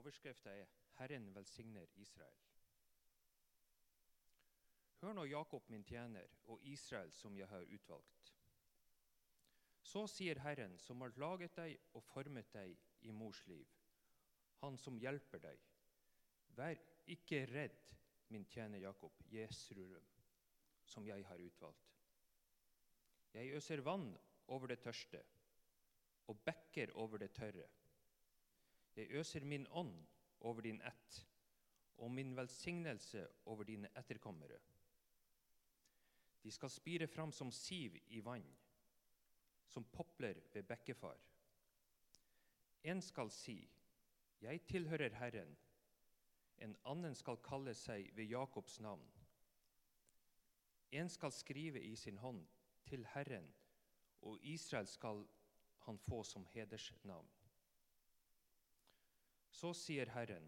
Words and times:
Overskrifta 0.00 0.50
er 0.50 0.66
'Herren 0.98 1.34
velsigner 1.34 1.86
Israel'. 1.96 2.40
Hør 5.00 5.12
nå, 5.12 5.24
Jakob 5.24 5.68
min 5.68 5.84
tjener, 5.84 6.26
og 6.44 6.62
Israel 6.62 7.12
som 7.12 7.36
jeg 7.36 7.48
har 7.48 7.66
utvalgt. 7.74 8.30
Så 9.82 10.06
sier 10.06 10.40
Herren, 10.40 10.78
som 10.78 11.00
har 11.00 11.12
laget 11.16 11.56
deg 11.56 11.76
og 11.92 12.04
formet 12.04 12.48
deg 12.52 12.78
i 13.00 13.10
mors 13.10 13.46
liv, 13.46 13.66
Han 14.60 14.78
som 14.78 14.96
hjelper 15.00 15.38
deg. 15.38 15.60
Vær 16.56 16.80
ikke 17.06 17.46
redd, 17.46 17.92
min 18.28 18.44
tjener 18.44 18.78
Jakob, 18.78 19.12
Jesrurum, 19.32 20.08
som 20.84 21.06
jeg 21.06 21.26
har 21.26 21.40
utvalgt. 21.40 22.00
Jeg 23.32 23.52
øser 23.56 23.80
vann 23.80 24.18
over 24.46 24.66
det 24.66 24.80
tørste 24.80 25.22
og 26.26 26.44
bekker 26.44 26.92
over 26.94 27.18
det 27.18 27.32
tørre. 27.32 27.68
Jeg 28.96 29.10
øser 29.10 29.44
min 29.44 29.66
ånd 29.70 30.06
over 30.40 30.60
din 30.60 30.82
ett 30.82 31.26
og 31.96 32.10
min 32.10 32.36
velsignelse 32.36 33.28
over 33.44 33.64
dine 33.64 33.88
etterkommere. 33.96 34.58
De 36.42 36.50
skal 36.50 36.70
spire 36.70 37.06
fram 37.06 37.32
som 37.32 37.50
siv 37.52 37.96
i 38.06 38.20
vann, 38.24 38.46
som 39.68 39.84
popler 39.84 40.40
ved 40.52 40.62
bekkefar. 40.62 41.18
En 42.82 43.02
skal 43.02 43.30
si, 43.30 43.70
'Jeg 44.40 44.66
tilhører 44.66 45.10
Herren'. 45.10 45.56
En 46.58 46.76
annen 46.84 47.14
skal 47.14 47.36
kalle 47.36 47.74
seg 47.74 48.16
ved 48.16 48.24
Jakobs 48.24 48.80
navn. 48.80 49.10
En 50.92 51.08
skal 51.08 51.32
skrive 51.32 51.82
i 51.82 51.96
sin 51.96 52.18
hånd 52.18 52.46
'Til 52.84 53.06
Herren', 53.06 53.52
og 54.22 54.38
Israel 54.42 54.86
skal 54.86 55.28
han 55.78 55.98
få 55.98 56.22
som 56.22 56.46
hedersnavn. 56.46 57.28
Så 59.60 59.74
sier 59.76 60.08
Herren, 60.14 60.46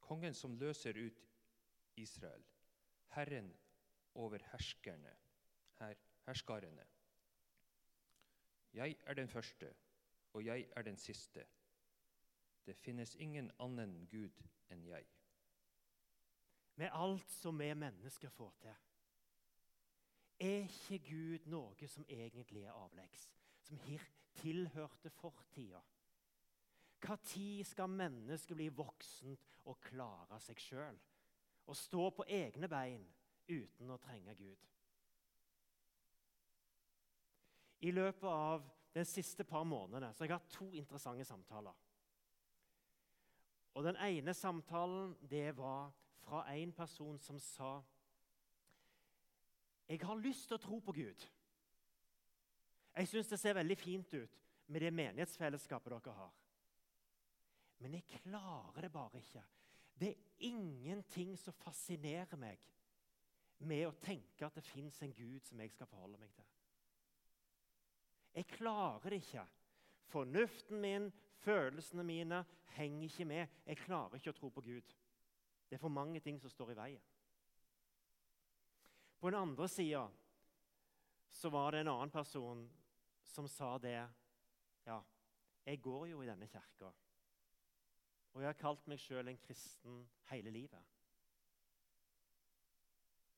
kongen 0.00 0.34
som 0.34 0.54
løser 0.56 0.96
ut 0.96 1.18
Israel, 2.00 2.44
Herren 3.12 3.50
over 4.14 4.40
herskerne, 4.52 5.12
her, 5.78 5.98
herskarene. 6.26 6.86
Jeg 8.72 8.96
er 9.04 9.14
den 9.14 9.28
første, 9.28 9.74
og 10.32 10.44
jeg 10.44 10.68
er 10.76 10.82
den 10.82 10.96
siste. 10.96 11.44
Det 12.66 12.76
finnes 12.76 13.14
ingen 13.14 13.50
annen 13.60 14.08
Gud 14.08 14.40
enn 14.72 14.86
jeg. 14.86 15.04
Med 16.80 16.88
alt 16.92 17.30
som 17.30 17.60
vi 17.60 17.68
mennesker 17.74 18.32
får 18.32 18.56
til. 18.64 18.80
Er 20.40 20.64
ikke 20.64 20.98
Gud 21.10 21.52
noe 21.52 21.88
som 21.88 22.06
egentlig 22.08 22.64
er 22.64 22.72
avleggs, 22.72 23.28
som 23.60 23.80
tilhørte 24.40 25.10
fortida? 25.10 25.82
Når 26.98 27.62
skal 27.64 27.88
mennesket 27.88 28.56
bli 28.56 28.68
voksent 28.74 29.60
og 29.64 29.78
klare 29.80 30.40
seg 30.42 30.58
sjøl? 30.60 30.98
Og 31.68 31.76
stå 31.76 32.10
på 32.10 32.24
egne 32.26 32.68
bein 32.68 33.04
uten 33.48 33.90
å 33.90 34.00
trenge 34.02 34.34
Gud? 34.34 34.64
I 37.80 37.92
løpet 37.94 38.26
av 38.28 38.64
de 38.94 39.04
siste 39.06 39.44
par 39.44 39.64
månedene 39.68 40.10
så 40.12 40.24
har 40.24 40.32
jeg 40.32 40.40
hatt 40.40 40.56
to 40.56 40.72
interessante 40.74 41.24
samtaler. 41.24 41.76
Og 43.78 43.84
Den 43.84 43.96
ene 44.02 44.34
samtalen 44.34 45.14
det 45.30 45.56
var 45.56 45.92
fra 46.24 46.42
en 46.50 46.72
person 46.72 47.18
som 47.18 47.38
sa 47.38 47.82
Jeg 49.88 50.00
har 50.02 50.18
lyst 50.20 50.48
til 50.48 50.58
å 50.58 50.60
tro 50.60 50.80
på 50.80 50.92
Gud. 50.92 51.22
Jeg 52.96 53.08
syns 53.08 53.30
det 53.30 53.38
ser 53.40 53.54
veldig 53.54 53.76
fint 53.78 54.14
ut 54.14 54.40
med 54.66 54.80
det 54.80 54.90
menighetsfellesskapet 54.92 55.94
dere 55.94 56.12
har. 56.12 56.34
Men 57.78 57.94
jeg 57.94 58.20
klarer 58.22 58.80
det 58.84 58.92
bare 58.92 59.20
ikke. 59.20 59.44
Det 59.98 60.08
er 60.08 60.46
ingenting 60.46 61.36
som 61.38 61.54
fascinerer 61.58 62.38
meg 62.38 62.62
med 63.58 63.88
å 63.88 63.96
tenke 64.02 64.46
at 64.46 64.54
det 64.54 64.66
fins 64.66 65.00
en 65.02 65.14
Gud 65.14 65.42
som 65.46 65.58
jeg 65.60 65.72
skal 65.74 65.90
forholde 65.90 66.20
meg 66.20 66.30
til. 66.34 66.46
Jeg 68.38 68.46
klarer 68.52 69.10
det 69.10 69.22
ikke. 69.24 69.44
Fornuften 70.08 70.80
min, 70.80 71.08
følelsene 71.42 72.04
mine, 72.06 72.44
henger 72.76 73.08
ikke 73.08 73.26
med. 73.26 73.60
Jeg 73.66 73.82
klarer 73.82 74.18
ikke 74.18 74.34
å 74.34 74.38
tro 74.38 74.50
på 74.54 74.62
Gud. 74.68 74.94
Det 75.68 75.76
er 75.76 75.82
for 75.82 75.92
mange 75.92 76.20
ting 76.24 76.38
som 76.40 76.52
står 76.52 76.72
i 76.72 76.78
veien. 76.78 77.08
På 79.18 79.30
den 79.30 79.40
andre 79.40 79.66
sida 79.68 80.04
så 81.34 81.50
var 81.50 81.74
det 81.74 81.82
en 81.82 81.90
annen 81.90 82.14
person 82.14 82.62
som 83.26 83.48
sa 83.50 83.74
det 83.82 83.98
Ja, 84.86 85.02
jeg 85.66 85.82
går 85.82 86.06
jo 86.12 86.22
i 86.22 86.28
denne 86.30 86.46
kirka. 86.48 86.92
Og 88.32 88.42
jeg 88.42 88.48
har 88.48 88.60
kalt 88.60 88.86
meg 88.90 89.00
sjøl 89.02 89.28
en 89.28 89.40
kristen 89.42 90.02
hele 90.30 90.50
livet. 90.54 90.94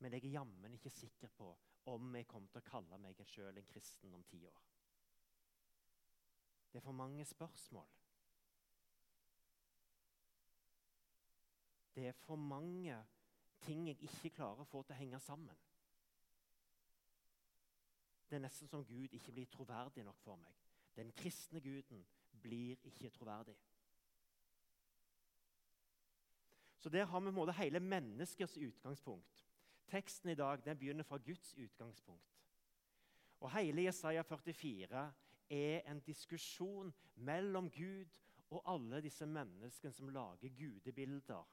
Men 0.00 0.12
jeg 0.12 0.24
er 0.24 0.36
jammen 0.38 0.74
ikke 0.74 0.90
sikker 0.90 1.28
på 1.36 1.50
om 1.92 2.14
jeg 2.16 2.28
kommer 2.28 2.48
til 2.52 2.62
å 2.62 2.70
kalle 2.70 2.98
meg 3.00 3.22
sjøl 3.28 3.56
en 3.56 3.70
kristen 3.70 4.14
om 4.14 4.24
ti 4.28 4.42
år. 4.48 4.60
Det 6.72 6.78
er 6.78 6.84
for 6.84 6.92
mange 6.92 7.24
spørsmål. 7.24 7.88
Det 11.94 12.06
er 12.06 12.12
for 12.12 12.36
mange 12.36 12.96
ting 13.60 13.88
jeg 13.88 13.98
ikke 14.02 14.30
klarer 14.30 14.62
å 14.62 14.68
få 14.68 14.82
til 14.82 14.94
å 14.94 15.00
henge 15.00 15.20
sammen. 15.20 15.58
Det 18.30 18.38
er 18.38 18.44
nesten 18.44 18.70
som 18.70 18.84
Gud 18.86 19.12
ikke 19.12 19.34
blir 19.34 19.50
troverdig 19.50 20.04
nok 20.06 20.20
for 20.22 20.38
meg. 20.38 20.54
Den 20.96 21.10
kristne 21.12 21.60
guden 21.60 22.06
blir 22.42 22.78
ikke 22.86 23.10
troverdig. 23.10 23.56
Så 26.80 26.88
Der 26.88 27.04
har 27.04 27.20
vi 27.20 27.24
på 27.24 27.28
en 27.28 27.34
måte 27.34 27.52
hele 27.52 27.80
menneskers 27.80 28.56
utgangspunkt. 28.56 29.46
Teksten 29.86 30.30
i 30.30 30.34
dag 30.34 30.64
den 30.64 30.78
begynner 30.78 31.04
fra 31.04 31.16
Guds 31.16 31.54
utgangspunkt. 31.54 32.40
Og 33.40 33.58
Hele 33.58 33.82
Jesaja 33.82 34.22
44 34.22 35.12
er 35.50 35.80
en 35.90 36.00
diskusjon 36.00 36.94
mellom 37.14 37.70
Gud 37.70 38.20
og 38.50 38.62
alle 38.66 39.00
disse 39.00 39.26
menneskene 39.26 39.92
som 39.92 40.08
lager 40.08 40.48
gudebilder. 40.48 41.48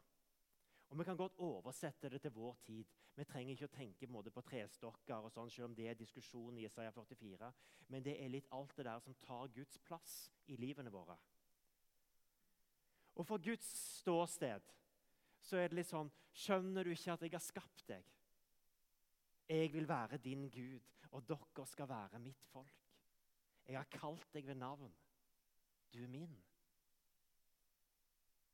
Og 0.90 0.98
Vi 1.00 1.04
kan 1.04 1.18
godt 1.18 1.38
oversette 1.38 2.10
det 2.10 2.22
til 2.22 2.32
vår 2.32 2.58
tid. 2.66 2.86
Vi 3.16 3.24
trenger 3.24 3.52
ikke 3.52 3.66
å 3.66 3.76
tenke 3.76 4.08
på, 4.08 4.22
på 4.30 4.42
trestokker, 4.42 5.16
og 5.16 5.32
sånn, 5.32 5.50
selv 5.50 5.66
om 5.66 5.76
det 5.76 5.88
er 5.90 5.98
diskusjon 5.98 6.58
i 6.58 6.66
Isaiah 6.66 6.94
44. 6.94 7.52
Men 7.88 8.04
det 8.06 8.16
er 8.24 8.30
litt 8.30 8.48
alt 8.52 8.78
det 8.78 8.86
der 8.86 9.00
som 9.00 9.16
tar 9.26 9.48
Guds 9.48 9.80
plass 9.80 10.32
i 10.48 10.56
livene 10.56 10.94
våre. 10.94 11.18
Og 13.18 13.26
For 13.26 13.42
Guds 13.42 13.68
ståsted 13.98 14.70
så 15.48 15.60
er 15.62 15.70
det 15.72 15.80
litt 15.80 15.92
sånn 15.92 16.12
Skjønner 16.38 16.86
du 16.86 16.92
ikke 16.94 17.16
at 17.16 17.24
jeg 17.26 17.34
har 17.34 17.42
skapt 17.42 17.88
deg? 17.90 18.10
Jeg 19.50 19.72
vil 19.74 19.88
være 19.90 20.20
din 20.22 20.44
Gud, 20.54 20.84
og 21.16 21.24
dere 21.26 21.66
skal 21.66 21.90
være 21.90 22.20
mitt 22.22 22.44
folk. 22.52 22.84
Jeg 23.66 23.78
har 23.80 23.88
kalt 23.90 24.28
deg 24.36 24.46
ved 24.46 24.60
navn. 24.60 24.92
Du 25.90 26.04
er 26.04 26.12
min. 26.12 26.36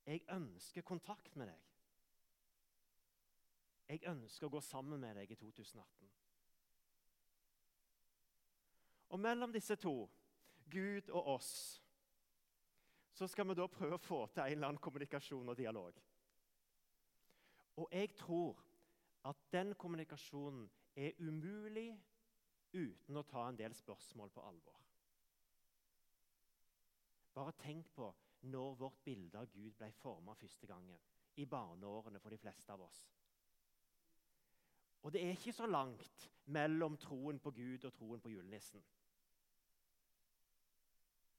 Jeg 0.06 0.24
ønsker 0.32 0.86
kontakt 0.88 1.36
med 1.36 1.52
deg. 1.52 1.68
Jeg 3.90 4.06
ønsker 4.14 4.48
å 4.48 4.54
gå 4.56 4.62
sammen 4.64 5.02
med 5.02 5.20
deg 5.20 5.32
i 5.34 5.38
2018. 5.38 6.10
Og 9.14 9.20
mellom 9.22 9.52
disse 9.54 9.76
to, 9.76 10.08
Gud 10.72 11.12
og 11.12 11.36
oss, 11.36 11.54
så 13.14 13.28
skal 13.28 13.52
vi 13.52 13.60
da 13.60 13.68
prøve 13.70 14.00
å 14.00 14.02
få 14.02 14.24
til 14.32 14.46
en 14.46 14.56
eller 14.56 14.72
annen 14.72 14.82
kommunikasjon 14.82 15.52
og 15.52 15.58
dialog. 15.60 16.00
Og 17.76 17.90
jeg 17.92 18.16
tror 18.16 18.64
at 19.26 19.36
den 19.52 19.74
kommunikasjonen 19.76 20.70
er 20.96 21.12
umulig 21.20 21.90
uten 22.74 23.18
å 23.18 23.26
ta 23.26 23.48
en 23.50 23.58
del 23.58 23.74
spørsmål 23.78 24.30
på 24.34 24.44
alvor. 24.46 24.80
Bare 27.34 27.56
tenk 27.58 27.90
på 27.96 28.12
når 28.54 28.76
vårt 28.78 29.04
bilde 29.06 29.40
av 29.40 29.50
Gud 29.50 29.74
ble 29.78 29.90
forma 29.98 30.36
første 30.38 30.68
gangen. 30.68 31.00
I 31.36 31.46
barneårene 31.50 32.20
for 32.22 32.30
de 32.30 32.38
fleste 32.38 32.74
av 32.74 32.82
oss. 32.86 33.00
Og 35.02 35.12
det 35.12 35.24
er 35.24 35.34
ikke 35.34 35.56
så 35.56 35.66
langt 35.66 36.28
mellom 36.46 36.98
troen 37.02 37.40
på 37.42 37.52
Gud 37.52 37.88
og 37.88 37.94
troen 37.96 38.22
på 38.22 38.30
julenissen. 38.30 38.84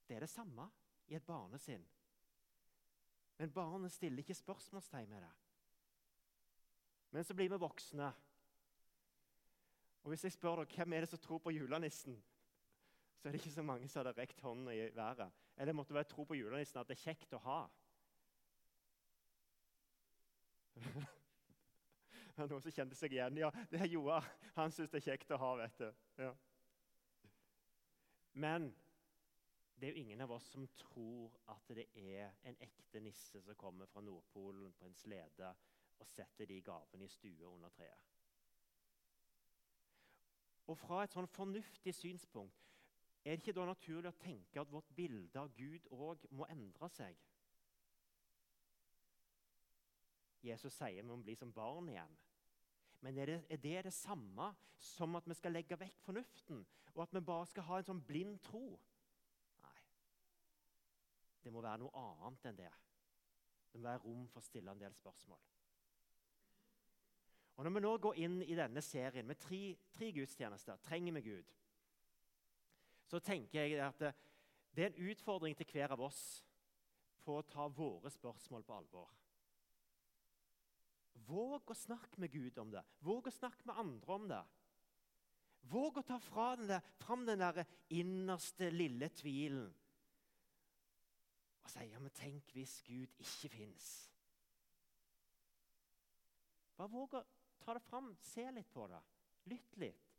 Det 0.07 0.17
er 0.17 0.25
det 0.25 0.29
samme 0.29 0.67
i 1.07 1.15
et 1.15 1.25
barnesinn. 1.25 1.85
Men 3.37 3.53
barnet 3.53 3.91
stiller 3.91 4.21
ikke 4.21 4.37
spørsmålstegn 4.37 5.09
med 5.09 5.23
det. 5.23 5.31
Men 7.15 7.23
så 7.23 7.33
blir 7.33 7.49
vi 7.49 7.55
voksne. 7.55 8.13
Og 10.03 10.09
Hvis 10.09 10.23
jeg 10.23 10.31
spør 10.31 10.55
deg, 10.55 10.73
hvem 10.75 10.93
er 10.93 10.99
det 11.05 11.09
som 11.09 11.19
tror 11.19 11.37
på 11.39 11.51
julenissen, 11.55 12.17
så 13.15 13.27
er 13.27 13.31
det 13.31 13.39
ikke 13.39 13.51
så 13.55 13.63
mange 13.63 13.87
som 13.87 14.01
hadde 14.01 14.17
rekt 14.17 14.41
hånden 14.43 14.67
i 14.73 14.89
været. 14.95 15.31
Eller 15.57 15.73
måtte 15.73 15.93
være 15.93 16.03
tro 16.03 16.23
på 16.23 16.35
julenissen 16.35 16.79
at 16.79 16.89
det 16.89 16.97
er 16.97 17.03
kjekt 17.05 17.33
å 17.33 17.39
ha. 17.45 17.59
Det 22.35 22.43
er 22.43 22.49
noen 22.51 22.65
som 22.65 22.75
kjente 22.75 22.97
seg 22.99 23.13
igjen. 23.15 23.37
Ja, 23.39 23.49
det 23.71 23.79
er 23.79 23.87
Joar. 23.87 24.25
Han 24.57 24.73
syns 24.75 24.91
det 24.91 24.99
er 24.99 25.05
kjekt 25.05 25.29
å 25.31 25.37
ha. 25.39 25.53
vet 25.61 25.77
du. 25.79 25.87
Ja. 26.19 26.33
Men 28.33 28.73
Det 29.79 29.87
er 29.87 29.95
jo 29.95 30.01
ingen 30.03 30.21
av 30.21 30.31
oss 30.35 30.49
som 30.51 30.67
tror 30.75 31.31
at 31.51 31.71
det 31.79 31.87
er 31.95 32.35
en 32.43 32.59
ekte 32.59 32.99
nisse 32.99 33.39
som 33.43 33.55
kommer 33.55 33.87
fra 33.87 34.03
Nordpolen 34.03 34.73
på 34.75 34.85
en 34.85 34.99
slede 34.99 35.55
og 35.99 36.07
setter 36.07 36.49
de 36.49 36.61
gavene 36.61 37.05
i 37.05 37.13
stua 37.13 37.49
under 37.49 37.71
treet. 37.75 38.11
Og 40.65 40.77
fra 40.81 41.03
et 41.03 41.13
sånn 41.13 41.29
fornuftig 41.29 41.93
synspunkt 41.93 42.65
er 43.25 43.35
det 43.35 43.41
ikke 43.41 43.55
da 43.57 43.65
naturlig 43.65 44.11
å 44.11 44.21
tenke 44.21 44.61
at 44.61 44.69
vårt 44.69 44.89
bilde 44.97 45.39
av 45.41 45.53
Gud 45.57 45.87
òg 45.93 46.27
må 46.37 46.45
endre 46.53 46.89
seg? 46.93 47.17
Jesus 50.45 50.77
sier 50.77 51.01
vi 51.01 51.09
må 51.09 51.17
bli 51.25 51.33
som 51.37 51.53
barn 51.53 51.89
igjen. 51.89 52.13
Men 53.01 53.17
er 53.17 53.31
det, 53.31 53.37
er 53.49 53.61
det, 53.61 53.75
det 53.87 53.93
samme 53.93 54.51
som 54.81 55.17
at 55.17 55.25
vi 55.29 55.37
skal 55.37 55.55
legge 55.57 55.77
vekk 55.77 55.97
fornuften, 56.05 56.61
og 56.93 57.01
at 57.03 57.17
vi 57.17 57.21
bare 57.25 57.49
skal 57.49 57.65
ha 57.67 57.79
en 57.79 57.89
sånn 57.89 58.03
blind 58.05 58.37
tro? 58.45 58.63
Nei. 59.65 59.81
Det 61.41 61.53
må 61.53 61.65
være 61.65 61.81
noe 61.81 62.05
annet 62.05 62.49
enn 62.49 62.61
det. 62.61 62.71
Det 63.71 63.81
må 63.81 63.89
være 63.89 64.03
rom 64.05 64.29
for 64.31 64.41
å 64.41 64.45
stille 64.45 64.73
en 64.73 64.81
del 64.85 64.93
spørsmål. 64.97 65.41
Og 67.55 67.63
Når 67.63 67.71
vi 67.71 67.83
nå 67.85 67.91
går 68.03 68.17
inn 68.19 68.41
i 68.43 68.55
denne 68.57 68.81
serien 68.83 69.27
med 69.27 69.39
tre, 69.39 69.77
tre 69.95 70.09
gudstjenester, 70.11 70.79
trenger 70.83 71.15
vi 71.15 71.21
Gud, 71.29 71.53
så 73.07 73.21
tenker 73.23 73.61
jeg 73.61 73.79
at 73.79 73.99
det, 74.01 74.11
det 74.75 74.83
er 74.83 74.89
en 74.91 75.11
utfordring 75.11 75.55
til 75.55 75.69
hver 75.71 75.93
av 75.95 76.01
oss 76.03 76.23
på 77.23 77.37
å 77.37 77.45
ta 77.47 77.67
våre 77.71 78.11
spørsmål 78.11 78.65
på 78.65 78.75
alvor. 78.75 79.13
Våg 81.25 81.71
å 81.71 81.77
snakke 81.77 82.19
med 82.21 82.33
Gud 82.33 82.59
om 82.61 82.73
det. 82.73 82.83
Våg 83.05 83.29
å 83.29 83.33
snakke 83.33 83.65
med 83.69 83.79
andre 83.81 84.17
om 84.19 84.27
det. 84.29 84.41
Våg 85.71 86.01
å 86.01 86.05
ta 86.05 86.19
fra 86.21 86.51
den 86.59 86.69
der, 86.69 86.91
fram 87.01 87.23
den 87.25 87.41
der 87.41 87.63
innerste, 87.89 88.69
lille 88.73 89.09
tvilen 89.15 89.71
og 91.65 91.71
si 91.73 91.87
ja, 91.89 91.97
men 91.97 92.13
tenk 92.13 92.51
hvis 92.53 92.75
Gud 92.85 93.23
ikke 93.23 93.49
fins. 93.49 93.85
Bare 96.77 96.91
våg 96.93 97.15
å 97.17 97.23
ta 97.65 97.73
det 97.73 97.83
fram, 97.85 98.11
se 98.21 98.45
litt 98.53 98.69
på 98.73 98.85
det, 98.91 99.01
lytt 99.51 99.79
litt. 99.81 100.11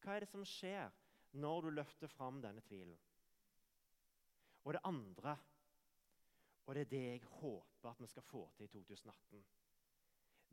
Hva 0.00 0.16
er 0.16 0.24
det 0.24 0.30
som 0.32 0.44
skjer 0.46 0.92
når 1.40 1.66
du 1.66 1.70
løfter 1.78 2.12
fram 2.12 2.40
denne 2.44 2.62
tvilen? 2.66 2.98
Og 4.64 4.76
det 4.76 4.84
andre, 4.84 5.36
og 6.66 6.76
det 6.76 6.84
er 6.84 6.92
det 6.92 7.06
jeg 7.06 7.32
håper 7.40 7.90
at 7.90 8.04
vi 8.04 8.10
skal 8.12 8.28
få 8.28 8.44
til 8.56 8.68
i 8.68 8.72
2018 8.76 9.42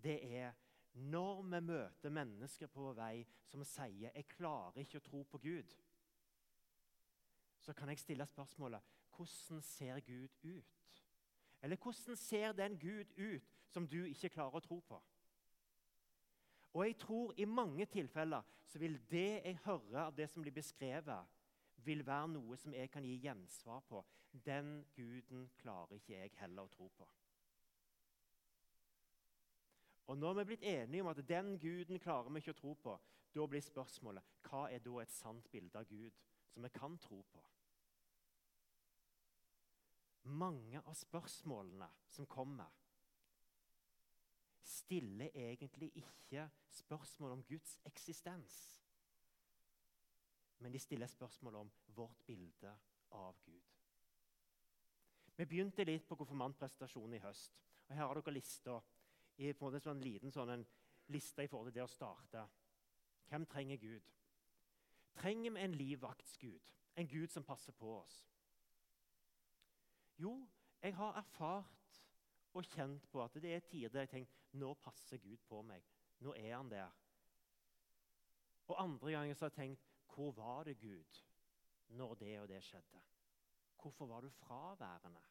det 0.03 0.38
er 0.38 0.53
når 0.94 1.41
vi 1.41 1.59
møter 1.59 2.09
mennesker 2.09 2.67
på 2.67 2.81
vår 2.81 2.94
vei 2.97 3.25
som 3.45 3.63
sier 3.63 4.11
'jeg 4.13 4.27
klarer 4.27 4.77
ikke 4.81 4.97
å 4.97 5.05
tro 5.09 5.23
på 5.23 5.38
Gud', 5.38 5.75
så 7.59 7.73
kan 7.73 7.89
jeg 7.89 7.99
stille 7.99 8.25
spørsmålet 8.25 8.81
'Hvordan 9.11 9.61
ser 9.61 9.99
Gud 9.99 10.29
ut?' 10.44 11.03
Eller 11.61 11.75
'Hvordan 11.75 12.15
ser 12.15 12.51
den 12.51 12.79
Gud 12.79 13.05
ut 13.17 13.44
som 13.67 13.88
du 13.88 14.03
ikke 14.03 14.29
klarer 14.29 14.55
å 14.55 14.59
tro 14.59 14.79
på?' 14.79 15.03
Og 16.77 16.85
jeg 16.85 16.97
tror 16.97 17.33
I 17.38 17.45
mange 17.45 17.85
tilfeller 17.85 18.41
så 18.65 18.79
vil 18.79 19.00
det 19.09 19.41
jeg 19.45 19.59
hører 19.65 20.03
av 20.03 20.15
det 20.15 20.27
som 20.29 20.44
blir 20.45 20.53
beskrevet, 20.53 21.25
vil 21.77 22.03
være 22.06 22.27
noe 22.29 22.57
som 22.57 22.74
jeg 22.74 22.91
kan 22.94 23.06
gi 23.06 23.15
gjensvar 23.24 23.79
på. 23.89 24.03
Den 24.45 24.85
guden 24.94 25.47
klarer 25.57 25.97
ikke 25.97 26.13
jeg 26.19 26.35
heller 26.38 26.68
å 26.68 26.74
tro 26.75 26.91
på. 26.94 27.07
Og 30.07 30.18
Når 30.18 30.33
vi 30.33 30.39
er 30.39 30.50
blitt 30.51 30.69
enige 30.69 31.01
om 31.01 31.09
at 31.09 31.27
den 31.27 31.57
guden 31.59 32.00
klarer 32.00 32.29
vi 32.29 32.44
ikke 32.44 32.53
å 32.53 32.62
tro 32.62 32.74
på, 32.83 33.00
da 33.33 33.47
blir 33.47 33.65
spørsmålet 33.65 34.38
hva 34.45 34.68
er 34.69 34.85
da 34.85 35.01
et 35.01 35.12
sant 35.12 35.50
bilde 35.51 35.81
av 35.81 35.89
Gud 35.89 36.13
som 36.53 36.63
vi 36.63 36.69
kan 36.77 36.97
tro 37.01 37.23
på? 37.33 37.41
Mange 40.30 40.77
av 40.85 40.94
spørsmålene 40.94 41.89
som 42.13 42.30
kommer, 42.30 42.69
stiller 44.68 45.31
egentlig 45.34 45.92
ikke 45.96 46.50
spørsmål 46.69 47.31
om 47.38 47.44
Guds 47.44 47.80
eksistens. 47.86 48.58
Men 50.60 50.74
de 50.74 50.80
stiller 50.80 51.08
spørsmål 51.08 51.56
om 51.56 51.72
vårt 51.88 52.25
bilde 52.25 52.74
av 53.12 53.36
Gud. 53.46 53.74
Vi 55.38 55.46
begynte 55.46 55.86
litt 55.86 56.08
på 56.10 56.18
konfirmantprestasjonen 56.18 57.14
i 57.14 57.22
høst. 57.22 57.60
og 57.88 57.96
Her 57.96 58.08
har 58.08 58.19
dere 58.19 58.34
lista 58.34 58.80
i 59.38 59.52
en 59.54 59.80
sånn 59.80 60.02
liten 60.02 60.34
sånn 60.34 60.50
en 60.50 60.66
liste 61.14 61.44
i 61.44 61.48
forhold 61.48 61.69
til 61.69 61.78
det 61.78 61.86
å 61.86 61.92
starte. 61.92 62.48
Hvem 63.30 63.46
trenger 63.46 63.78
Gud? 63.78 64.10
Trenger 65.22 65.52
vi 65.52 65.62
en 65.62 65.78
livvaktsgud? 65.78 66.74
En 66.96 67.08
Gud 67.08 67.30
som 67.30 67.44
passer 67.44 67.72
på 67.78 68.00
oss? 68.00 68.18
Jo, 70.18 70.48
jeg 70.81 70.96
har 70.96 71.19
erfart 71.22 72.02
og 72.57 72.69
kjent 72.74 73.07
på 73.12 73.21
at 73.24 73.38
det 73.42 73.54
er 73.56 73.65
tider 73.65 73.94
der 73.94 74.06
jeg 74.06 74.13
tenker 74.15 74.57
nå 74.57 74.74
passer 74.81 75.21
Gud 75.21 75.38
på 75.48 75.62
meg. 75.65 75.83
Nå 76.25 76.33
er 76.33 76.56
han 76.56 76.71
der. 76.71 76.94
Og 78.68 78.83
andre 78.83 79.12
ganger 79.12 79.38
så 79.38 79.45
har 79.45 79.54
jeg 79.54 79.59
tenkt 79.62 79.88
hvor 80.13 80.31
var 80.31 80.63
det 80.63 80.80
Gud 80.81 81.24
når 81.88 82.15
det 82.19 82.39
og 82.42 82.48
det 82.50 82.63
skjedde? 82.63 83.01
Hvorfor 83.81 84.06
var 84.06 84.21
du 84.21 84.30
fraværende? 84.30 85.21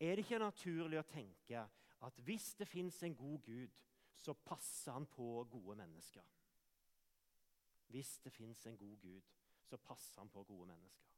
Er 0.00 0.16
det 0.16 0.24
ikke 0.24 0.38
naturlig 0.40 0.98
å 1.00 1.08
tenke 1.08 1.66
at 2.04 2.18
hvis 2.24 2.54
det 2.58 2.68
fins 2.68 3.02
en 3.02 3.16
god 3.16 3.38
Gud, 3.44 3.82
så 4.16 4.32
passer 4.32 4.92
han 4.92 5.06
på 5.06 5.44
gode 5.50 5.76
mennesker. 5.76 6.24
Hvis 7.86 8.18
det 8.24 8.32
fins 8.32 8.66
en 8.66 8.76
god 8.76 8.96
Gud, 9.00 9.22
så 9.62 9.76
passer 9.76 10.20
han 10.20 10.28
på 10.28 10.42
gode 10.44 10.66
mennesker. 10.66 11.15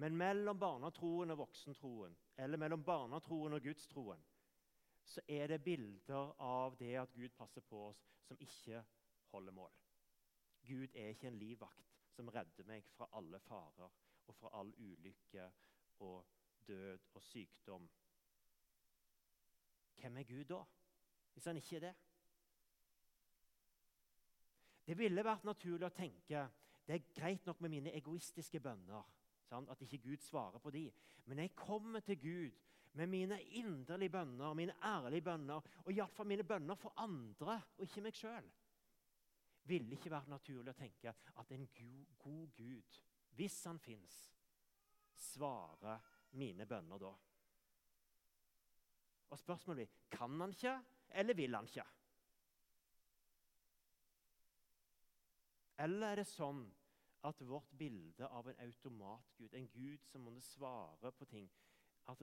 Men 0.00 0.16
mellom 0.16 0.58
barnetroen 0.58 1.30
og 1.34 1.38
voksentroen, 1.42 2.14
eller 2.36 2.58
mellom 2.58 2.84
barnetroen 2.84 3.52
og 3.52 3.62
gudstroen, 3.62 4.22
så 5.04 5.20
er 5.28 5.50
det 5.50 5.64
bilder 5.64 6.32
av 6.40 6.76
det 6.78 6.94
at 7.00 7.12
Gud 7.12 7.34
passer 7.36 7.64
på 7.66 7.88
oss, 7.90 8.02
som 8.24 8.38
ikke 8.40 8.84
holder 9.32 9.52
mål. 9.52 9.72
Gud 10.62 10.94
er 10.94 11.12
ikke 11.12 11.28
en 11.28 11.40
livvakt 11.40 11.98
som 12.14 12.30
redder 12.32 12.68
meg 12.68 12.86
fra 12.96 13.08
alle 13.18 13.40
farer 13.42 13.90
og 14.26 14.36
fra 14.38 14.52
all 14.60 14.70
ulykke 14.78 15.48
og 16.06 16.24
død 16.68 17.10
og 17.18 17.22
sykdom 17.26 17.90
hvem 20.02 20.16
er 20.16 20.22
Gud 20.22 20.44
da, 20.44 20.62
hvis 21.32 21.44
han 21.44 21.56
ikke 21.56 21.76
er 21.76 21.80
det? 21.80 21.94
Det 24.86 24.98
ville 24.98 25.22
vært 25.24 25.44
naturlig 25.46 25.86
å 25.86 25.94
tenke 25.94 26.48
det 26.82 26.96
er 26.96 27.12
greit 27.14 27.46
nok 27.46 27.60
med 27.62 27.70
mine 27.70 27.92
egoistiske 27.94 28.58
bønner. 28.60 29.04
Sant? 29.52 29.70
At 29.72 29.84
ikke 29.84 30.00
Gud 30.06 30.24
svarer 30.24 30.62
på 30.62 30.72
de. 30.72 30.86
Men 31.28 31.44
jeg 31.44 31.54
kommer 31.56 32.00
til 32.00 32.20
Gud 32.20 32.60
med 32.92 33.06
mine 33.08 33.38
inderlige 33.42 34.12
bønner, 34.12 34.54
mine 34.54 34.74
ærlige 34.84 35.24
bønner, 35.24 35.60
og 35.84 35.92
iallfall 35.92 36.28
mine 36.28 36.44
bønner 36.44 36.76
for 36.76 36.92
andre, 37.00 37.60
og 37.78 37.86
ikke 37.86 38.04
meg 38.04 38.16
sjøl. 38.16 38.50
Ville 39.68 39.96
ikke 39.96 40.12
vært 40.12 40.30
naturlig 40.32 40.72
å 40.72 40.76
tenke 40.76 41.12
at 41.40 41.52
en 41.54 41.68
god 42.18 42.56
Gud, 42.56 43.00
hvis 43.36 43.60
han 43.68 43.80
fins, 43.80 44.16
svarer 45.16 46.02
mine 46.36 46.66
bønner 46.68 47.00
da. 47.00 47.12
Og 49.32 49.40
spørsmålet 49.40 49.86
blir 49.88 50.16
kan 50.18 50.40
han 50.40 50.52
ikke, 50.52 50.76
eller 51.22 51.36
vil 51.36 51.56
han 51.56 51.68
ikke? 51.68 51.86
Eller 55.82 56.12
er 56.12 56.20
det 56.20 56.28
sånn 56.28 56.66
at 57.24 57.40
vårt 57.48 57.70
bilde 57.78 58.28
av 58.28 58.48
en 58.48 58.60
automatgud, 58.60 59.54
en 59.54 59.68
gud 59.68 60.04
som 60.10 60.24
må 60.26 60.40
svare 60.40 61.12
på 61.12 61.24
ting 61.24 61.50
at 62.10 62.22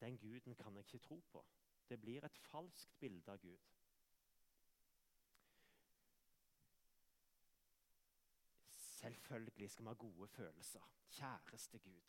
Den 0.00 0.16
guden 0.18 0.54
kan 0.54 0.76
jeg 0.76 0.84
ikke 0.84 0.98
tro 0.98 1.20
på. 1.32 1.44
Det 1.88 2.00
blir 2.00 2.24
et 2.24 2.36
falskt 2.38 2.94
bilde 3.00 3.32
av 3.32 3.38
Gud. 3.38 3.58
Selvfølgelig 9.00 9.70
skal 9.70 9.84
vi 9.84 9.88
ha 9.88 9.94
gode 9.94 10.28
følelser. 10.28 10.88
Kjæreste 11.10 11.78
Gud. 11.78 12.08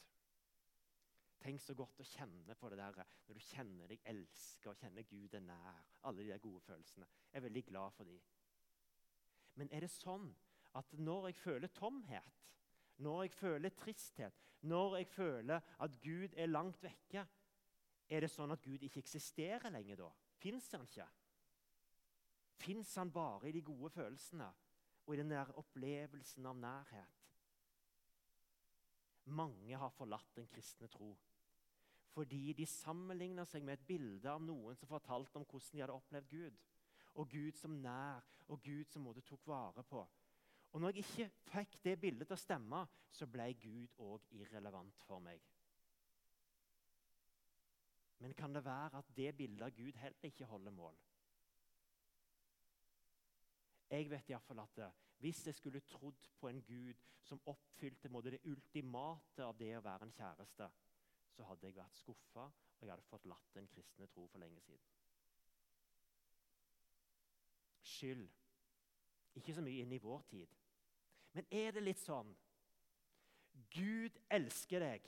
Tenk 1.42 1.62
så 1.62 1.74
godt 1.74 2.00
å 2.00 2.06
kjenne 2.06 2.56
på 2.56 2.70
det 2.70 2.78
der 2.78 3.02
når 3.28 3.38
du 3.38 3.44
kjenner 3.44 3.90
deg 3.90 4.04
elska 4.12 4.70
og 4.70 4.78
kjenner 4.78 5.08
Gud 5.10 5.34
er 5.34 5.44
nær. 5.46 5.88
Alle 6.04 6.24
de 6.24 6.30
der 6.30 6.44
gode 6.44 6.62
følelsene. 6.62 7.08
Jeg 7.32 7.40
er 7.40 7.48
veldig 7.48 7.64
glad 7.66 7.92
for 7.92 8.08
de. 8.08 8.20
Men 9.56 9.72
er 9.72 9.84
det 9.84 9.92
sånn 9.92 10.30
at 10.78 10.94
når 10.98 11.28
jeg 11.28 11.36
føler 11.36 11.68
tomhet, 11.68 12.38
når 12.98 13.24
jeg 13.24 13.32
føler 13.32 13.70
tristhet, 13.70 14.34
når 14.62 14.98
jeg 14.98 15.08
føler 15.08 15.60
at 15.80 15.98
Gud 16.04 16.36
er 16.38 16.46
langt 16.52 16.84
vekke, 16.84 17.26
er 18.12 18.22
det 18.22 18.30
sånn 18.32 18.52
at 18.54 18.62
Gud 18.64 18.84
ikke 18.84 19.02
eksisterer 19.02 19.72
lenger 19.74 20.04
da? 20.04 20.10
Fins 20.42 20.70
han 20.76 20.86
ikke? 20.86 21.08
Fins 22.62 22.94
han 23.00 23.12
bare 23.12 23.50
i 23.50 23.56
de 23.56 23.64
gode 23.66 23.90
følelsene 23.96 24.52
og 25.06 25.16
i 25.16 25.20
den 25.22 25.32
der 25.34 25.50
opplevelsen 25.58 26.46
av 26.46 26.60
nærhet? 26.62 27.18
Mange 29.32 29.78
har 29.78 29.94
forlatt 29.96 30.36
den 30.36 30.50
kristne 30.52 30.90
tro 30.92 31.16
fordi 32.12 32.54
de 32.54 32.66
sammenligna 32.68 33.46
seg 33.48 33.64
med 33.64 33.80
et 33.80 33.88
bilde 33.88 34.28
av 34.28 34.42
noen 34.44 34.76
som 34.76 34.90
fortalte 34.90 35.40
om 35.40 35.46
hvordan 35.48 35.72
de 35.72 35.84
hadde 35.84 35.96
opplevd 35.96 36.32
Gud. 36.32 36.58
Og 37.20 37.30
Gud 37.32 37.56
som 37.60 37.78
nær, 37.84 38.24
og 38.52 38.62
Gud 38.64 38.90
som 38.92 39.06
måtte 39.08 39.24
tok 39.28 39.48
vare 39.48 39.84
på. 39.88 40.04
Og 40.72 40.82
når 40.82 40.96
jeg 40.96 41.04
ikke 41.04 41.30
fikk 41.52 41.80
det 41.84 41.98
bildet 42.00 42.28
til 42.30 42.38
å 42.38 42.40
stemme, 42.40 42.82
så 43.12 43.28
ble 43.28 43.50
Gud 43.60 43.98
òg 44.00 44.28
irrelevant 44.40 45.04
for 45.08 45.20
meg. 45.24 45.44
Men 48.22 48.34
kan 48.38 48.54
det 48.54 48.64
være 48.66 49.02
at 49.02 49.16
det 49.18 49.34
bildet 49.36 49.66
av 49.66 49.74
Gud 49.76 49.98
heller 49.98 50.30
ikke 50.30 50.46
holder 50.46 50.72
mål? 50.72 51.00
Jeg 53.92 54.08
vet 54.12 54.30
i 54.30 54.38
fall 54.40 54.62
at 54.64 54.80
hvis 55.20 55.42
jeg 55.46 55.56
skulle 55.58 55.84
trodd 55.90 56.30
på 56.40 56.48
en 56.48 56.62
Gud 56.64 57.02
som 57.22 57.42
oppfylte 57.46 58.10
det 58.24 58.40
ultimate 58.46 59.44
av 59.44 59.58
det 59.58 59.74
å 59.78 59.84
være 59.84 60.08
en 60.08 60.16
kjæreste, 60.16 60.70
så 61.36 61.44
hadde 61.50 61.68
jeg 61.68 61.76
vært 61.76 62.00
skuffa, 62.00 62.46
og 62.80 62.86
jeg 62.88 62.94
hadde 62.94 63.10
fått 63.10 63.26
latt 63.26 63.54
den 63.54 63.68
kristne 63.68 64.08
tro 64.08 64.28
for 64.28 64.40
lenge 64.40 64.62
siden. 64.62 64.88
Skyld. 67.82 68.30
Ikke 69.36 69.54
så 69.54 69.62
mye 69.66 69.84
inn 69.84 69.94
i 69.94 70.02
vår 70.02 70.24
tid. 70.30 70.61
Men 71.32 71.48
er 71.52 71.72
det 71.76 71.84
litt 71.86 72.02
sånn 72.02 72.32
Gud 73.72 74.18
elsker 74.32 74.84
deg, 74.84 75.06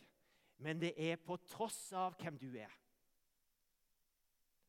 men 0.63 0.79
det 0.79 0.93
er 0.99 1.19
på 1.19 1.35
tross 1.49 1.91
av 1.99 2.15
hvem 2.19 2.37
du 2.39 2.47
er. 2.55 2.71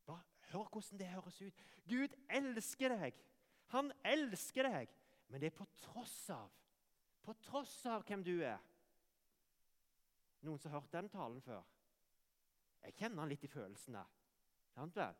Bare 0.07 0.25
hør 0.51 0.67
hvordan 0.67 0.99
det 0.99 1.11
høres 1.13 1.39
ut. 1.45 1.63
Gud 1.87 2.15
elsker 2.27 2.91
deg. 2.91 3.15
Han 3.71 3.91
elsker 4.03 4.67
deg, 4.67 4.91
men 5.31 5.41
det 5.41 5.51
er 5.51 5.57
på 5.57 5.67
tross 5.79 6.17
av. 6.35 6.51
På 7.23 7.33
tross 7.47 7.77
av 7.89 8.03
hvem 8.05 8.25
du 8.25 8.35
er. 8.43 8.59
Noen 10.45 10.59
som 10.61 10.73
har 10.73 10.83
hørt 10.83 10.93
den 10.93 11.09
talen 11.09 11.41
før? 11.41 11.63
Jeg 12.85 12.99
kjenner 12.99 13.23
han 13.23 13.31
litt 13.31 13.47
i 13.47 13.49
følelsene. 13.49 14.03
Sant 14.75 14.97
vel? 14.99 15.15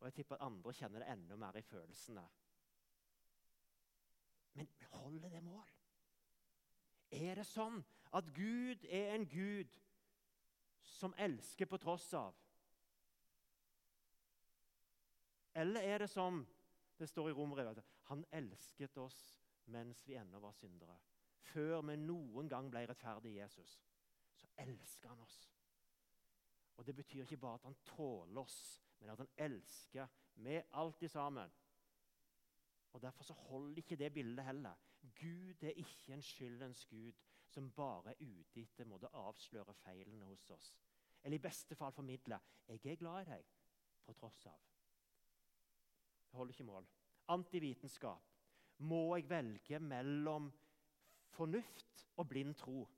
Og 0.00 0.08
jeg 0.08 0.18
tipper 0.18 0.36
at 0.36 0.48
andre 0.50 0.74
kjenner 0.74 1.04
det 1.04 1.12
enda 1.14 1.38
mer 1.38 1.56
i 1.56 1.64
følelsene. 1.64 2.24
Men 4.54 4.68
holder 4.90 5.28
det 5.28 5.42
mål? 5.42 5.68
Er 7.12 7.34
det 7.34 7.46
sånn 7.46 7.82
at 8.16 8.28
Gud 8.36 8.84
er 8.88 9.14
en 9.14 9.26
Gud 9.28 9.76
som 10.84 11.14
elsker 11.20 11.68
på 11.68 11.80
tross 11.80 12.08
av? 12.16 12.36
Eller 15.54 15.84
er 15.84 16.04
det 16.04 16.10
som 16.10 16.40
det 16.98 17.08
står 17.08 17.30
i 17.30 17.34
Romerbrevet 17.36 17.84
Han 18.08 18.24
elsket 18.32 18.96
oss 18.98 19.18
mens 19.72 20.00
vi 20.08 20.16
ennå 20.18 20.40
var 20.40 20.52
syndere. 20.56 20.96
Før 21.52 21.82
vi 21.86 21.96
noen 21.96 22.48
gang 22.48 22.70
ble 22.70 22.84
rettferdige 22.88 23.36
i 23.36 23.40
Jesus, 23.40 23.76
så 24.34 24.48
elsker 24.64 25.12
han 25.12 25.20
oss. 25.22 25.36
Og 26.76 26.86
Det 26.86 26.96
betyr 26.96 27.22
ikke 27.22 27.36
bare 27.36 27.60
at 27.60 27.68
han 27.68 27.76
tåler 27.84 28.40
oss, 28.40 28.82
men 28.98 29.10
at 29.10 29.18
han 29.18 29.28
elsker 29.36 30.08
med 30.34 30.62
alt 30.72 31.02
i 31.02 31.08
sammen. 31.08 31.52
Og 32.92 33.02
Derfor 33.02 33.24
så 33.24 33.32
holder 33.32 33.76
ikke 33.76 33.96
det 33.96 34.12
bildet 34.12 34.44
heller. 34.44 34.74
Gud 35.20 35.62
er 35.62 35.70
ikke 35.70 36.12
en 36.12 36.22
skyldens 36.22 36.86
gud 36.86 37.12
som 37.48 37.70
bare 37.70 38.10
er 38.10 38.20
ute 38.20 38.60
etter 38.60 38.88
å 38.92 39.10
avsløre 39.28 39.74
feilene 39.74 40.24
hos 40.24 40.50
oss. 40.50 40.72
Eller 41.22 41.36
i 41.36 41.42
beste 41.42 41.74
fall 41.74 41.92
formidle 41.92 42.40
'Jeg 42.68 42.92
er 42.92 42.96
glad 42.96 43.22
i 43.22 43.30
deg', 43.30 43.44
på 44.04 44.12
tross 44.12 44.46
av. 44.46 44.60
Det 46.30 46.36
holder 46.36 46.52
ikke 46.52 46.64
mål. 46.64 46.86
Antivitenskap. 47.28 48.22
Må 48.78 49.16
jeg 49.16 49.28
velge 49.28 49.78
mellom 49.78 50.52
fornuft 51.28 52.08
og 52.16 52.28
blind 52.28 52.54
tro? 52.54 52.88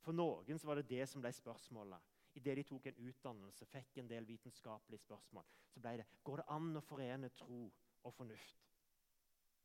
For 0.00 0.12
noen 0.12 0.58
var 0.64 0.74
det 0.74 0.88
det 0.88 1.08
som 1.08 1.22
ble 1.22 1.32
spørsmålet. 1.32 2.00
Idet 2.34 2.56
de 2.56 2.62
tok 2.62 2.86
en 2.86 3.08
utdannelse, 3.08 3.66
fikk 3.70 3.98
en 3.98 4.08
del 4.10 4.26
vitenskapelige 4.26 4.98
spørsmål, 4.98 5.44
så 5.70 5.80
ble 5.80 5.96
det 5.96 6.06
går 6.24 6.36
det 6.36 6.46
an 6.48 6.76
å 6.76 6.80
forene 6.80 7.28
tro 7.28 7.70
og 8.04 8.14
fornuft. 8.14 8.70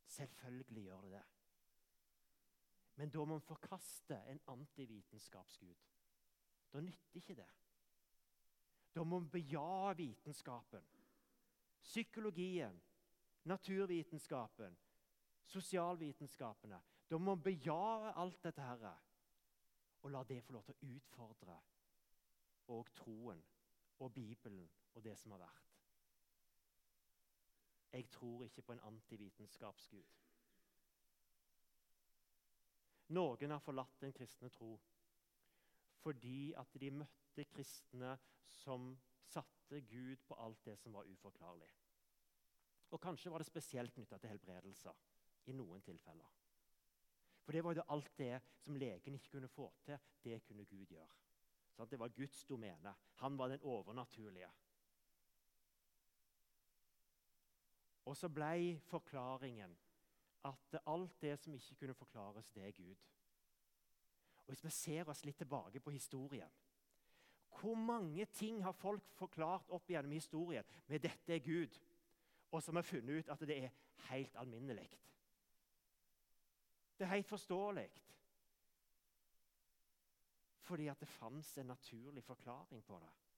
Selvfølgelig 0.05 0.84
gjør 0.84 1.01
det 1.01 1.12
det. 1.12 1.24
Men 2.96 3.10
da 3.10 3.17
må 3.17 3.25
man 3.25 3.41
forkaste 3.41 4.17
en 4.27 4.41
antivitenskapsgud. 4.48 5.75
Da 6.74 6.81
nytter 6.81 7.15
ikke 7.15 7.36
det. 7.36 7.50
Da 8.96 9.03
må 9.03 9.19
man 9.19 9.29
beja 9.29 9.93
vitenskapen. 9.93 10.84
Psykologien, 11.81 12.81
naturvitenskapen, 13.43 14.77
sosialvitenskapene. 15.46 16.81
Da 17.10 17.17
må 17.17 17.36
man 17.36 17.43
beja 17.43 18.12
alt 18.22 18.43
dette 18.43 18.62
her, 18.62 19.00
og 20.01 20.12
la 20.12 20.24
det 20.24 20.43
få 20.43 20.53
lov 20.53 20.67
til 20.67 20.75
å 20.75 20.91
utfordre 20.96 21.55
og 22.75 22.91
troen 23.00 23.41
og 24.00 24.13
Bibelen 24.13 24.69
og 24.93 25.03
det 25.03 25.17
som 25.19 25.31
har 25.31 25.46
vært. 25.48 25.69
Jeg 27.91 28.10
tror 28.10 28.43
ikke 28.43 28.62
på 28.62 28.74
en 28.74 28.84
antivitenskapsgud. 28.91 30.15
Noen 33.10 33.51
har 33.51 33.62
forlatt 33.65 34.01
den 34.01 34.13
kristne 34.13 34.50
tro 34.53 34.75
fordi 36.00 36.53
at 36.55 36.75
de 36.79 36.91
møtte 36.96 37.43
kristne 37.51 38.13
som 38.62 38.93
satte 39.27 39.81
Gud 39.81 40.22
på 40.27 40.38
alt 40.39 40.62
det 40.65 40.77
som 40.79 40.93
var 40.96 41.10
uforklarlig. 41.10 41.67
Og 42.89 43.01
Kanskje 43.01 43.31
var 43.31 43.43
det 43.43 43.50
spesielt 43.50 43.93
knytta 43.93 44.17
til 44.17 44.31
helbredelser 44.31 45.01
i 45.51 45.55
noen 45.58 45.81
tilfeller. 45.81 46.38
For 47.43 47.53
det 47.53 47.63
var 47.65 47.75
jo 47.75 47.86
alt 47.89 48.13
det 48.17 48.39
som 48.62 48.77
legen 48.77 49.17
ikke 49.17 49.36
kunne 49.36 49.51
få 49.51 49.67
til, 49.86 49.98
det 50.24 50.43
kunne 50.46 50.65
Gud 50.65 50.86
gjøre. 50.93 51.10
Det 51.89 52.00
var 52.00 52.12
Guds 52.13 52.43
domene. 52.46 52.93
Han 53.15 53.38
var 53.38 53.48
den 53.48 53.62
overnaturlige. 53.62 54.50
Og 58.06 58.18
så 58.18 58.29
ble 58.29 58.79
forklaringen 58.89 59.77
at 60.46 60.79
alt 60.88 61.22
det 61.22 61.36
som 61.39 61.53
ikke 61.53 61.75
kunne 61.75 61.94
forklares, 61.94 62.51
det 62.51 62.68
er 62.68 62.72
Gud. 62.72 62.96
Og 64.38 64.48
Hvis 64.48 64.63
vi 64.63 64.70
ser 64.70 65.10
oss 65.10 65.25
litt 65.25 65.38
tilbake 65.38 65.79
på 65.79 65.91
historien 65.91 66.50
Hvor 67.60 67.75
mange 67.75 68.25
ting 68.25 68.63
har 68.63 68.72
folk 68.72 69.03
forklart 69.18 69.70
opp 69.70 69.89
gjennom 69.89 70.12
historien 70.12 70.63
med 70.88 71.00
'dette 71.01 71.34
er 71.34 71.39
Gud', 71.39 71.79
og 72.51 72.63
som 72.63 72.75
har 72.75 72.82
funnet 72.84 73.20
ut 73.20 73.29
at 73.29 73.39
det 73.39 73.63
er 73.63 73.70
helt 74.10 74.36
alminnelig? 74.36 75.00
Det 76.98 77.06
er 77.06 77.15
helt 77.15 77.27
forståelig. 77.27 77.89
Fordi 80.60 80.88
at 80.88 81.00
det 81.00 81.08
fantes 81.08 81.58
en 81.58 81.65
naturlig 81.65 82.24
forklaring 82.24 82.84
på 82.84 83.00
det. 83.00 83.29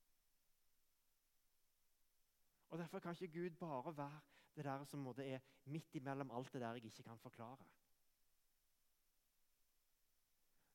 Og 2.71 2.77
Derfor 2.77 2.99
kan 2.99 3.15
ikke 3.21 3.39
Gud 3.39 3.49
bare 3.49 3.97
være 3.97 4.19
det 4.55 4.65
der 4.65 4.83
som 4.83 5.07
er 5.07 5.39
midt 5.65 5.95
imellom 5.95 6.31
alt 6.31 6.53
det 6.53 6.61
der 6.61 6.73
jeg 6.73 6.85
ikke 6.85 7.03
kan 7.03 7.19
forklare. 7.19 7.65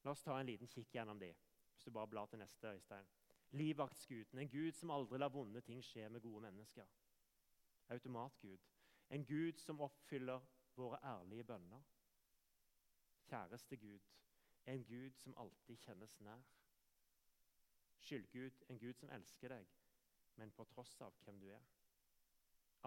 La 0.04 0.10
oss 0.10 0.22
ta 0.22 0.36
en 0.40 0.46
liten 0.46 0.68
kikk 0.68 0.92
gjennom 0.92 1.18
de. 1.20 1.32
Hvis 1.72 1.84
du 1.84 1.90
bare 1.90 2.08
blar 2.08 2.26
til 2.26 2.38
neste, 2.38 2.66
Øystein. 2.68 3.06
Livvaktsguden, 3.50 4.38
en 4.38 4.48
gud 4.48 4.72
som 4.72 4.90
aldri 4.90 5.18
lar 5.18 5.28
vonde 5.28 5.60
ting 5.60 5.84
skje 5.84 6.08
med 6.08 6.20
gode 6.20 6.42
mennesker. 6.42 6.86
Automatgud. 7.88 8.58
En 9.10 9.24
gud 9.24 9.58
som 9.58 9.80
oppfyller 9.80 10.40
våre 10.76 10.98
ærlige 11.04 11.44
bønner. 11.44 11.82
Kjæreste 13.24 13.76
Gud. 13.76 14.00
En 14.66 14.84
gud 14.84 15.10
som 15.16 15.34
alltid 15.36 15.76
kjennes 15.76 16.20
nær. 16.20 16.44
Skyldgud, 17.98 18.62
en 18.68 18.78
gud 18.78 18.94
som 18.94 19.10
elsker 19.10 19.48
deg, 19.48 19.66
men 20.36 20.52
på 20.52 20.64
tross 20.64 21.00
av 21.00 21.16
hvem 21.24 21.40
du 21.40 21.48
er 21.50 21.75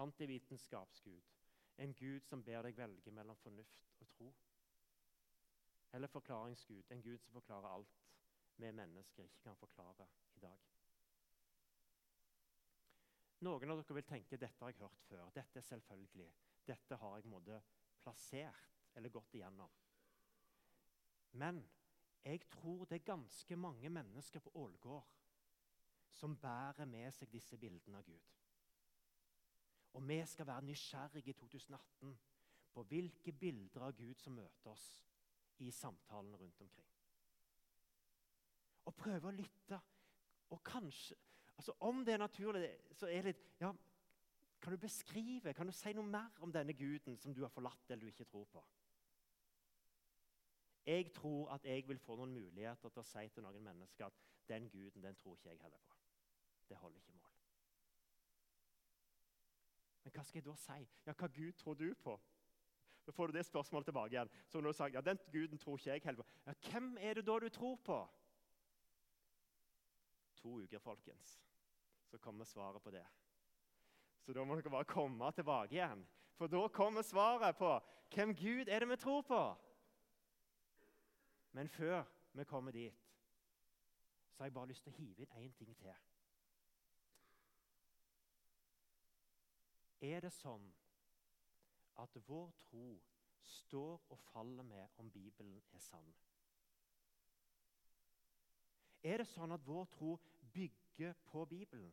antivitenskapsgud, 0.02 1.30
en 1.76 1.94
gud 1.94 2.24
som 2.28 2.44
ber 2.44 2.64
deg 2.66 2.76
velge 2.76 3.12
mellom 3.14 3.36
fornuft 3.40 3.94
og 4.00 4.08
tro. 4.16 4.30
Eller 5.92 6.12
forklaringsgud, 6.12 6.90
en 6.90 7.02
gud 7.02 7.18
som 7.18 7.32
forklarer 7.32 7.68
alt 7.68 8.00
vi 8.60 8.72
mennesker 8.72 9.24
ikke 9.24 9.42
kan 9.42 9.56
forklare 9.56 10.06
i 10.36 10.40
dag. 10.40 10.66
Noen 13.40 13.72
av 13.72 13.80
dere 13.80 13.96
vil 13.96 14.04
tenke 14.04 14.36
dette 14.36 14.60
har 14.60 14.72
jeg 14.72 14.82
hørt 14.82 15.04
før. 15.08 15.30
Dette 15.32 15.58
er 15.58 15.64
selvfølgelig. 15.64 16.28
Dette 16.68 16.96
har 17.00 17.16
jeg 17.16 17.30
måtte 17.32 17.62
plassert 18.02 18.66
eller 18.96 19.12
gått 19.14 19.34
igjennom. 19.34 19.72
Men 21.40 21.62
jeg 22.24 22.42
tror 22.52 22.84
det 22.84 22.98
er 22.98 23.12
ganske 23.14 23.56
mange 23.56 23.88
mennesker 23.88 24.44
på 24.44 24.52
Ålgård 24.60 25.08
som 26.12 26.36
bærer 26.36 26.84
med 26.84 27.08
seg 27.16 27.30
disse 27.32 27.56
bildene 27.56 28.02
av 28.02 28.04
Gud. 28.04 28.39
Og 29.92 30.08
vi 30.08 30.20
skal 30.26 30.46
være 30.46 30.62
nysgjerrige 30.62 31.30
i 31.30 31.32
2018 31.32 32.18
på 32.72 32.82
hvilke 32.82 33.32
bilder 33.32 33.88
av 33.88 33.96
Gud 33.98 34.14
som 34.14 34.36
møter 34.38 34.70
oss 34.70 34.86
i 35.58 35.70
samtalene 35.70 36.38
rundt 36.38 36.60
omkring. 36.60 36.90
Og 38.86 38.94
prøve 38.96 39.28
å 39.28 39.34
lytte. 39.34 39.80
Og 40.50 40.62
kanskje 40.66 41.16
altså 41.60 41.72
Om 41.80 42.04
det 42.04 42.14
er 42.14 42.18
naturlig, 42.18 42.70
så 42.96 43.06
er 43.06 43.22
det 43.22 43.34
litt 43.34 43.60
ja, 43.60 43.72
Kan 44.60 44.72
du 44.72 44.78
beskrive, 44.78 45.52
kan 45.54 45.66
du 45.66 45.72
si 45.72 45.92
noe 45.92 46.08
mer 46.08 46.40
om 46.40 46.52
denne 46.52 46.72
guden 46.72 47.18
som 47.20 47.34
du 47.34 47.42
har 47.42 47.52
forlatt 47.52 47.90
eller 47.90 48.08
du 48.08 48.12
ikke 48.12 48.24
tror 48.24 48.44
på? 48.44 48.62
Jeg 50.86 51.12
tror 51.12 51.52
at 51.54 51.64
jeg 51.64 51.88
vil 51.88 51.98
få 51.98 52.16
noen 52.16 52.32
muligheter 52.32 52.88
til 52.88 53.02
å 53.02 53.06
si 53.06 53.28
til 53.28 53.44
noen 53.44 53.62
mennesker 53.62 54.06
at 54.06 54.20
den 54.48 54.68
guden 54.72 55.04
den 55.04 55.16
tror 55.16 55.36
ikke 55.36 55.52
jeg 55.52 55.60
heller 55.62 55.82
på. 55.86 55.96
Det 56.68 56.76
holder 56.76 56.98
ikke 56.98 57.12
mål. 57.12 57.36
Men 60.10 60.18
hva 60.18 60.24
skal 60.26 60.40
jeg 60.40 60.44
da 60.48 60.56
si? 60.58 60.88
Ja, 61.06 61.12
Hva 61.14 61.26
Gud 61.30 61.52
tror 61.52 61.74
du 61.78 61.94
på? 61.94 62.16
Så 63.00 63.12
får 63.12 63.26
du 63.26 63.32
det 63.32 63.44
spørsmålet 63.46 63.86
tilbake 63.86 64.14
igjen. 64.14 64.30
Så 64.48 64.60
du 64.60 64.72
sagt, 64.72 64.94
ja, 64.94 65.00
Den 65.00 65.18
guden 65.32 65.58
tror 65.58 65.78
ikke 65.78 65.90
jeg 65.90 66.02
heller 66.04 66.22
på. 66.22 66.28
Ja, 66.46 66.52
Hvem 66.70 66.96
er 67.00 67.14
det 67.14 67.26
da 67.26 67.38
du 67.38 67.48
tror 67.48 67.76
på? 67.76 68.08
To 70.36 70.60
uker, 70.60 70.78
folkens. 70.78 71.40
Så 72.06 72.18
kommer 72.18 72.44
svaret 72.44 72.82
på 72.82 72.90
det. 72.90 73.06
Så 74.20 74.32
da 74.32 74.44
må 74.44 74.56
dere 74.56 74.70
bare 74.70 74.84
komme 74.84 75.30
tilbake 75.32 75.74
igjen. 75.74 76.06
For 76.34 76.46
da 76.46 76.68
kommer 76.68 77.02
svaret 77.02 77.56
på 77.56 77.80
hvem 78.14 78.34
Gud 78.34 78.68
er 78.68 78.78
det 78.78 78.88
vi 78.88 78.96
tror 78.96 79.22
på. 79.22 79.56
Men 81.52 81.68
før 81.68 82.02
vi 82.32 82.44
kommer 82.44 82.72
dit, 82.72 82.94
så 84.30 84.42
har 84.42 84.46
jeg 84.46 84.54
bare 84.54 84.66
lyst 84.66 84.82
til 84.82 84.92
å 84.92 84.96
hive 84.96 85.22
inn 85.22 85.46
én 85.46 85.52
ting 85.52 85.76
til. 85.76 85.94
Er 90.00 90.20
det 90.24 90.32
sånn 90.32 90.64
at 92.00 92.16
vår 92.26 92.52
tro 92.62 92.86
står 93.44 94.00
og 94.08 94.18
faller 94.30 94.64
med 94.64 95.00
om 95.00 95.10
Bibelen 95.12 95.60
er 95.72 95.82
sann? 95.84 96.08
Er 99.02 99.20
det 99.20 99.28
sånn 99.28 99.52
at 99.52 99.64
vår 99.64 99.84
tro 99.92 100.14
bygger 100.52 101.16
på 101.28 101.44
Bibelen? 101.48 101.92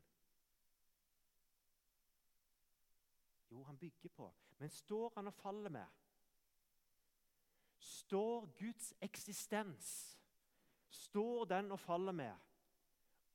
Jo, 3.51 3.63
han 3.63 3.77
bygger 3.79 4.09
på. 4.09 4.27
Men 4.57 4.69
står 4.69 5.11
han 5.15 5.27
og 5.27 5.33
faller 5.33 5.71
med? 5.71 5.87
Står 7.79 8.47
Guds 8.59 8.93
eksistens 9.01 10.17
Står 10.89 11.45
den 11.45 11.71
og 11.71 11.79
faller 11.79 12.11
med 12.15 12.35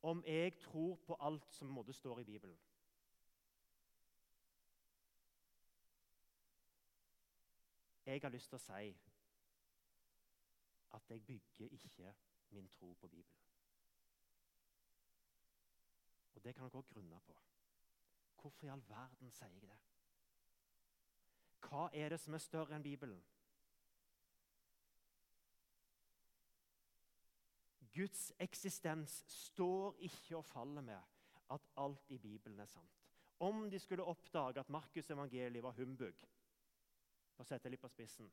om 0.03 0.23
jeg 0.27 0.57
tror 0.59 0.95
på 1.05 1.15
alt 1.19 1.45
som 1.53 1.69
måtte 1.71 1.93
står 1.93 2.19
i 2.19 2.23
Bibelen? 2.23 2.57
Jeg 8.05 8.21
har 8.21 8.29
lyst 8.29 8.49
til 8.49 8.59
å 8.59 8.63
si 8.63 8.89
at 10.93 11.09
jeg 11.09 11.25
bygger 11.25 11.71
ikke 11.71 12.13
min 12.49 12.67
tro 12.69 12.93
på 12.93 13.07
Bibelen. 13.07 13.43
Og 16.35 16.43
det 16.43 16.55
kan 16.55 16.67
dere 16.67 16.81
òg 16.81 16.89
grunne 16.89 17.19
på. 17.25 17.35
Hvorfor 18.41 18.65
i 18.65 18.69
all 18.73 18.83
verden 18.87 19.31
sier 19.31 19.53
jeg 19.55 19.61
det? 19.61 19.79
Hva 21.63 21.87
er 21.93 22.09
det 22.11 22.19
som 22.19 22.35
er 22.35 22.43
større 22.43 22.75
enn 22.75 22.83
Bibelen? 22.83 23.21
Guds 27.93 28.31
eksistens 28.41 29.23
står 29.29 29.95
ikke 30.09 30.37
og 30.37 30.45
faller 30.45 30.81
med 30.81 30.99
at 31.53 31.71
alt 31.77 32.11
i 32.11 32.17
Bibelen 32.17 32.59
er 32.59 32.65
sant. 32.65 32.99
Om 33.39 33.69
de 33.69 33.79
skulle 33.79 34.03
oppdage 34.03 34.59
at 34.59 34.69
Markus' 34.69 35.11
evangeliet 35.11 35.63
var 35.63 35.71
humbug, 35.77 36.25
for 37.33 37.43
å 37.43 37.47
sette 37.47 37.71
litt 37.71 37.81
på 37.81 37.91
spissen 37.91 38.29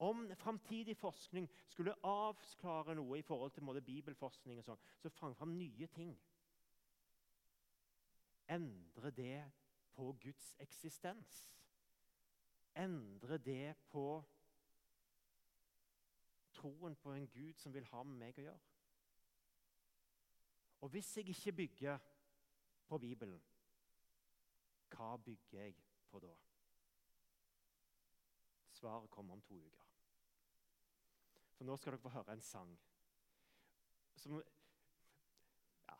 Om 0.00 0.30
framtidig 0.40 0.96
forskning 0.96 1.48
skulle 1.68 1.96
avklare 2.08 2.94
noe 2.96 3.18
i 3.18 3.24
forhold 3.26 3.52
til 3.52 3.66
måte, 3.66 3.82
bibelforskning, 3.84 4.58
og 4.58 4.64
sånn, 4.64 4.84
så 4.96 5.12
fang 5.12 5.34
fram 5.36 5.52
nye 5.58 5.88
ting. 5.92 6.14
Endre 8.48 9.10
det 9.12 9.42
på 9.92 10.08
Guds 10.22 10.54
eksistens? 10.64 11.34
Endre 12.80 13.38
det 13.38 13.76
på 13.90 14.06
troen 16.56 16.96
på 16.96 17.12
en 17.12 17.28
Gud 17.28 17.60
som 17.60 17.74
vil 17.74 17.86
ha 17.92 18.02
med 18.02 18.18
meg 18.24 18.40
å 18.40 18.48
gjøre? 18.48 18.66
Og 20.80 20.88
hvis 20.88 21.16
jeg 21.16 21.28
ikke 21.28 21.52
bygger 21.52 21.98
på 22.88 22.98
Bibelen, 22.98 23.40
hva 24.90 25.16
bygger 25.16 25.60
jeg 25.60 25.76
på 26.10 26.20
da? 26.24 26.32
Svaret 28.80 29.10
kommer 29.10 29.36
om 29.36 29.42
to 29.44 29.58
uker. 29.60 29.88
For 31.58 31.68
nå 31.68 31.76
skal 31.76 31.92
dere 31.92 32.00
få 32.00 32.12
høre 32.14 32.32
en 32.32 32.44
sang 32.44 32.70
som 34.16 34.38
ja, 35.86 35.96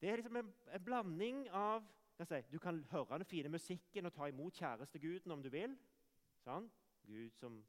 Det 0.00 0.08
er 0.08 0.16
liksom 0.20 0.38
en, 0.40 0.52
en 0.72 0.84
blanding 0.84 1.42
av 1.52 1.84
si, 2.24 2.40
Du 2.48 2.58
kan 2.58 2.80
høre 2.92 3.18
den 3.18 3.28
fine 3.28 3.52
musikken 3.52 4.08
og 4.08 4.14
ta 4.16 4.28
imot 4.28 4.56
kjæresteguden 4.56 5.36
om 5.36 5.44
du 5.44 5.50
vil. 5.52 5.76
Sånn. 6.44 6.70
Gud 7.04 7.36
som 7.36 7.60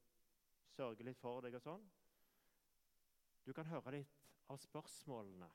sørger 0.76 1.08
litt 1.08 1.20
for 1.20 1.44
deg 1.44 1.56
og 1.60 1.64
sånn. 1.68 1.84
Du 3.44 3.52
kan 3.56 3.68
høre 3.68 3.98
litt 3.98 4.18
av 4.52 4.60
spørsmålene 4.64 5.52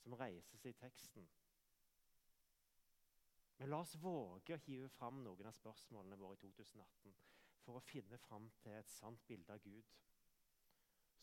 som 0.00 0.16
reises 0.16 0.64
i 0.64 0.72
teksten. 0.80 1.28
Men 3.58 3.72
la 3.72 3.80
oss 3.84 3.96
våge 4.00 4.56
å 4.56 4.64
hive 4.64 4.88
fram 4.96 5.22
noen 5.24 5.48
av 5.48 5.56
spørsmålene 5.56 6.20
våre 6.20 6.36
i 6.40 6.44
2018 6.44 7.35
for 7.66 7.80
å 7.80 7.82
finne 7.82 8.18
fram 8.22 8.46
til 8.62 8.76
et 8.78 8.90
sant 8.94 9.26
bilde 9.26 9.52
av 9.52 9.62
Gud 9.64 9.94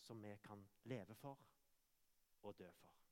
som 0.04 0.20
vi 0.24 0.36
kan 0.44 0.68
leve 0.92 1.16
for 1.16 1.40
og 2.44 2.60
dø 2.60 2.68
for. 2.76 3.03